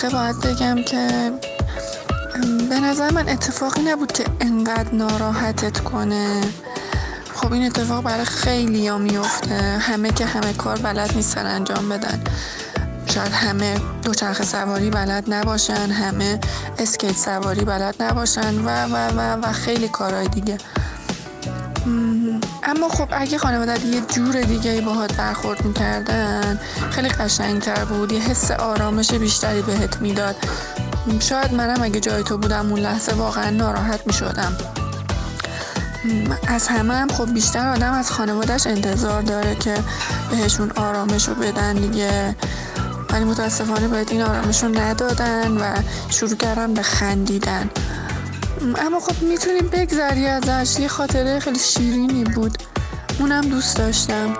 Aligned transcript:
دوچرخه 0.00 0.16
باید 0.16 0.40
بگم 0.40 0.82
که 0.82 1.32
به 2.68 2.80
نظر 2.80 3.10
من 3.10 3.28
اتفاقی 3.28 3.82
نبود 3.82 4.12
که 4.12 4.24
انقدر 4.40 4.94
ناراحتت 4.94 5.78
کنه. 5.80 6.40
خب 7.34 7.52
این 7.52 7.66
اتفاق 7.66 8.04
برای 8.04 8.24
خیلی 8.24 8.88
ها 8.88 8.98
میفته. 8.98 9.54
همه 9.80 10.10
که 10.10 10.26
همه 10.26 10.52
کار 10.52 10.78
بلد 10.78 11.12
نیستن 11.16 11.46
انجام 11.46 11.88
بدن. 11.88 12.20
شاید 13.06 13.32
همه 13.32 13.74
دوچرخه 14.02 14.44
سواری 14.44 14.90
بلد 14.90 15.24
نباشن 15.34 15.90
همه 15.90 16.40
اسکیت 16.78 17.16
سواری 17.16 17.64
بلد 17.64 18.02
نباشن 18.02 18.64
و 18.64 18.86
و 18.86 18.96
و 18.96 19.46
و 19.46 19.52
خیلی 19.52 19.88
کارهای 19.88 20.28
دیگه. 20.28 20.58
اما 22.62 22.88
خب 22.88 23.08
اگه 23.12 23.38
خانواده 23.38 23.86
یه 23.86 24.00
جور 24.00 24.40
دیگه 24.40 24.80
باهات 24.80 25.12
برخورد 25.16 25.64
می‌کردن 25.64 26.58
خیلی 26.90 27.08
قشنگتر 27.08 27.84
بود. 27.84 28.12
یه 28.12 28.20
حس 28.20 28.50
آرامش 28.50 29.12
بیشتری 29.12 29.62
بهت 29.62 29.96
می‌داد. 29.96 30.36
شاید 31.20 31.54
منم 31.54 31.82
اگه 31.82 32.00
جای 32.00 32.22
تو 32.22 32.38
بودم 32.38 32.70
اون 32.70 32.80
لحظه 32.80 33.12
واقعا 33.12 33.50
ناراحت 33.50 34.06
می‌شدم. 34.06 34.56
از 36.48 36.68
همه 36.68 36.94
هم 36.94 37.08
خب 37.08 37.34
بیشتر 37.34 37.68
آدم 37.68 37.92
از 37.92 38.12
خانوادهش 38.12 38.66
انتظار 38.66 39.22
داره 39.22 39.54
که 39.54 39.74
بهشون 40.30 40.70
آرامش 40.70 41.28
رو 41.28 41.34
بدن 41.34 41.74
دیگه. 41.74 42.36
ولی 43.10 43.24
متاسفانه 43.24 43.88
باید 43.88 44.10
این 44.10 44.22
آرامش 44.22 44.62
رو 44.62 44.78
ندادن 44.78 45.56
و 45.56 45.76
شروع 46.10 46.36
کردن 46.36 46.74
به 46.74 46.82
خندیدن. 46.82 47.70
اما 48.62 49.00
خب 49.00 49.22
می‌تونیم 49.22 49.68
بگذری 49.68 50.26
ازش. 50.26 50.80
یه 50.80 50.88
خاطره 50.88 51.40
خیلی 51.40 51.58
شیرینی 51.58 52.24
بود. 52.24 52.58
اونم 53.18 53.40
دوست 53.40 53.76
داشتم. 53.76 54.36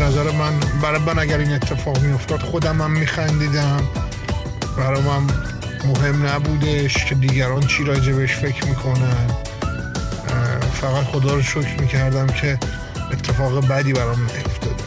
نظر 0.00 0.30
من 0.30 0.60
برای 0.82 1.00
من 1.00 1.18
اگر 1.18 1.38
این 1.38 1.52
اتفاق 1.52 1.98
میافتاد 1.98 2.40
خودم 2.40 2.80
هم 2.82 2.90
میخندیدم. 2.90 3.80
برای 4.78 5.02
من 5.02 5.22
مهم 5.84 6.26
نبودش 6.26 7.04
که 7.04 7.14
دیگران 7.14 7.66
چی 7.66 7.84
راجبش 7.84 8.36
فکر 8.36 8.66
می‌کنن. 8.66 9.45
فقط 10.76 11.04
خدا 11.04 11.34
رو 11.34 11.42
شکر 11.42 11.80
می‌کردم 11.80 12.26
که 12.26 12.58
اتفاق 13.12 13.68
بدی 13.68 13.92
برام 13.92 14.20
نیفتاده 14.20 14.84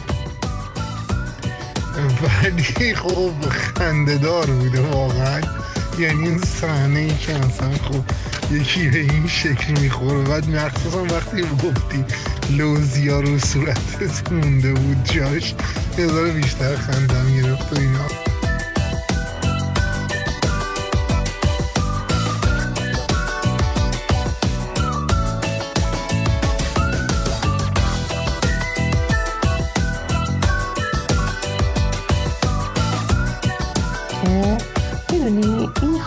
ولی 2.22 2.94
خب 2.94 3.32
خندهدار 3.50 4.46
بوده 4.46 4.80
واقعا. 4.80 5.40
یعنی 5.98 6.28
این 6.28 6.38
صحنه 6.38 6.98
ای 6.98 7.16
که 7.16 7.34
اصلا 7.34 7.70
خب 7.70 8.04
یکی 8.52 8.88
به 8.88 8.98
این 8.98 9.26
شکل 9.28 9.80
می‌خوره 9.80 10.22
بعد 10.22 10.48
مخصوصا 10.50 11.04
وقتی 11.04 11.42
گفتی 11.42 12.04
لوزیا 12.50 13.20
رو 13.20 13.38
صورتت 13.38 14.32
مونده 14.32 14.72
بود 14.72 15.04
جاش 15.04 15.54
یه 15.98 16.32
بیشتر 16.32 16.76
خندم 16.76 17.36
گرفت 17.36 17.72
و 17.72 17.80
اینا. 17.80 18.29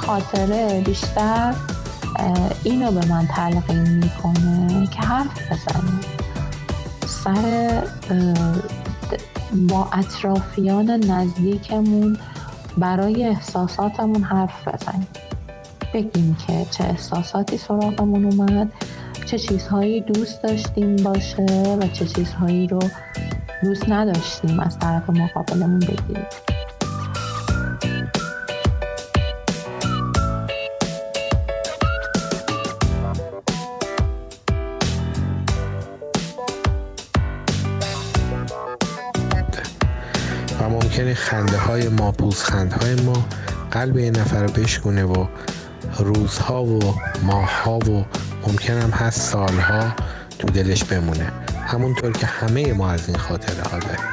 خاطره 0.05 0.81
بیشتر 0.81 1.53
اینو 2.63 2.91
به 2.91 3.05
من 3.05 3.27
تلقین 3.27 3.87
می‌کنه 3.87 4.87
که 4.87 4.99
حرف 4.99 5.51
بزنیم 5.51 5.99
سر 7.07 7.83
با 9.69 9.87
اطرافیان 9.93 10.91
نزدیکمون 10.91 12.17
برای 12.77 13.23
احساساتمون 13.25 14.23
حرف 14.23 14.67
بزنیم 14.67 15.07
بگیم 15.93 16.37
که 16.47 16.65
چه 16.71 16.83
احساساتی 16.83 17.57
سراغمون 17.57 18.25
اومد 18.25 18.71
چه 19.25 19.39
چیزهایی 19.39 20.01
دوست 20.01 20.43
داشتیم 20.43 20.95
باشه 20.95 21.77
و 21.81 21.87
چه 21.87 22.05
چیزهایی 22.05 22.67
رو 22.67 22.79
دوست 23.63 23.89
نداشتیم 23.89 24.59
از 24.59 24.79
طرف 24.79 25.09
مقابلمون 25.09 25.79
بگیریم. 25.79 26.25
ممکنه 41.03 41.15
خنده 41.15 41.57
های 41.57 41.89
ما 41.89 42.11
پوزخند 42.11 42.73
های 42.73 42.95
ما 42.95 43.25
قلب 43.71 43.97
یه 43.97 44.11
نفر 44.11 44.43
رو 44.43 44.51
بشکونه 44.51 45.03
و 45.03 45.25
روزها 45.99 46.63
و 46.63 46.95
ماهها 47.23 47.77
و 47.77 48.05
ممکن 48.47 48.73
هم 48.73 48.89
هست 48.89 49.21
سالها 49.21 49.93
تو 50.39 50.47
دلش 50.47 50.83
بمونه. 50.83 51.31
همونطور 51.67 52.11
که 52.11 52.25
همه 52.25 52.73
ما 52.73 52.91
از 52.91 53.07
این 53.07 53.17
خاطره 53.17 53.63
ها 53.63 53.79
داریم 53.79 54.05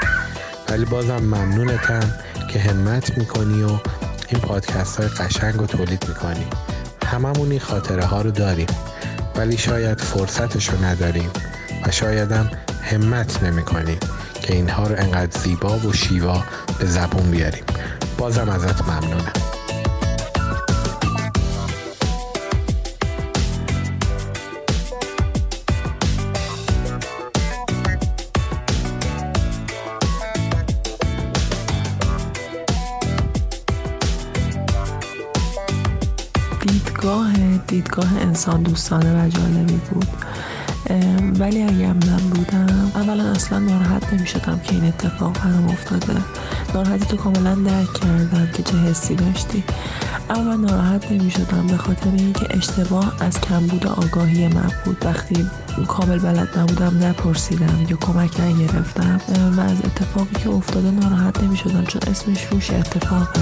ولی 0.69 0.85
بازم 0.85 1.17
ممنونتم 1.17 2.15
که 2.49 2.59
همت 2.59 3.19
می‌کنی 3.19 3.63
و 3.63 3.71
این 4.29 4.41
پادکست 4.43 5.01
های 5.01 5.09
قشنگ 5.09 5.55
رو 5.55 5.67
تولید 5.67 6.09
می‌کنی. 6.09 6.47
هممون 7.07 7.51
این 7.51 7.61
خاطره 7.61 8.05
ها 8.05 8.23
رو 8.23 8.31
داریم. 8.31 8.69
ولی 9.37 9.59
شاید 9.59 10.01
فرصتش 10.01 10.69
رو 10.69 10.85
نداریم 10.85 11.31
و 11.87 11.91
شایدم 11.91 12.51
همت 12.83 13.43
نمی 13.43 13.63
کنیم 13.63 13.99
که 14.51 14.57
اینها 14.57 14.87
رو 14.87 14.95
انقدر 14.99 15.39
زیبا 15.39 15.79
و 15.79 15.93
شیوا 15.93 16.45
به 16.79 16.87
زبون 16.87 17.31
بیاریم. 17.31 17.65
بازم 18.19 18.49
ازت 18.49 18.89
ممنونم. 18.89 19.33
دیدگاه 36.61 37.33
دیدگاه 37.67 38.17
انسان 38.21 38.63
دوستانه 38.63 39.25
و 39.25 39.29
جالبی 39.29 39.81
بود. 39.91 40.09
ولی 41.39 41.63
اگر 41.63 41.93
من 41.93 42.31
بودم 42.35 42.93
اولا 42.95 43.25
اصلا 43.25 43.59
ناراحت 43.59 44.13
نمی 44.13 44.27
شدم 44.27 44.61
که 44.65 44.75
این 44.75 44.85
اتفاق 44.85 45.39
برام 45.39 45.69
افتاده. 45.69 46.21
ناراحتی 46.75 47.07
تو 47.07 47.17
کاملا 47.17 47.55
درک 47.55 47.93
کردم 47.93 48.49
که 48.55 48.63
چه 48.63 48.77
حسی 48.77 49.15
داشتی. 49.15 49.65
اما 50.31 50.43
من 50.43 50.61
ناراحت 50.61 51.13
نمی 51.13 51.31
شدم 51.31 51.67
به 51.67 51.77
خاطر 51.77 52.11
اینکه 52.11 52.47
اشتباه 52.51 53.17
از 53.21 53.41
کمبود 53.41 53.87
آگاهی 53.87 54.49
من 54.49 54.71
بود. 54.85 55.05
وقتی 55.05 55.47
کامل 55.89 56.19
بلد 56.19 56.59
نبودم 56.59 56.99
نپرسیدم 57.07 57.87
یا 57.89 57.97
کمک 57.97 58.41
نگرفتم. 58.41 59.21
و 59.57 59.61
از 59.61 59.79
اتفاقی 59.85 60.35
که 60.45 60.51
افتاده 60.51 60.91
ناراحت 60.91 61.43
نمی 61.43 61.57
شدم 61.57 61.85
چون 61.85 62.01
اسمش 62.11 62.45
روش 62.45 62.71
اتفاقه. 62.71 63.41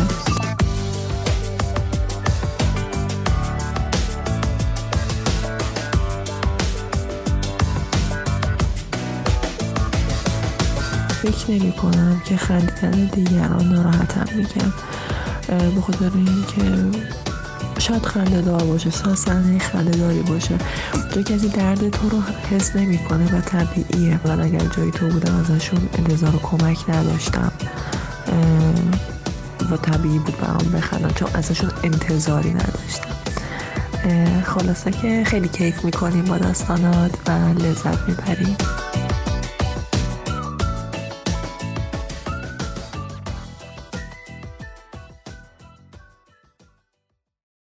فکر 11.23 11.51
نمی 11.51 11.73
کنم 11.73 12.23
که 12.25 12.37
خندیدن 12.37 12.91
دیگران 12.91 13.73
ناراحتم 13.73 14.25
میگم 14.37 14.73
به 15.75 15.81
خاطر 15.81 16.11
اینکه 16.15 16.99
شاید 17.79 18.07
خنده 18.07 18.41
دار 18.41 18.65
باشه 18.65 18.91
شاید 18.91 19.15
صحنه 19.15 19.59
خنده 19.59 19.91
داری 19.91 20.23
باشه. 20.23 20.59
تو 21.15 21.23
کسی 21.23 21.49
درد 21.49 21.89
تو 21.89 22.09
رو 22.09 22.23
حس 22.51 22.77
نمی‌کنه 22.77 23.37
و 23.37 23.41
طبیعیه. 23.41 24.21
من 24.25 24.41
اگر 24.41 24.67
جای 24.77 24.91
تو 24.91 25.09
بودم 25.09 25.37
ازشون 25.37 25.89
انتظار 25.99 26.41
کمک 26.43 26.79
نداشتم. 26.89 27.53
و 29.71 29.77
طبیعی 29.77 30.19
بود 30.19 30.37
برام 30.39 30.73
بخندم 30.75 31.11
چون 31.11 31.29
ازشون 31.35 31.71
انتظاری 31.85 32.51
نداشتم. 32.51 33.15
خلاصه 34.45 34.91
که 34.91 35.25
خیلی 35.27 35.49
کیف 35.49 35.85
می‌کنیم 35.85 36.25
با 36.25 36.39
داستانات 36.39 37.11
و 37.27 37.31
لذت 37.59 38.09
می‌بریم. 38.09 38.57